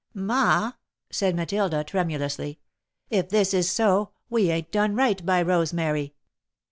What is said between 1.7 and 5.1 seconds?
tremulously, "if this is so, we ain't done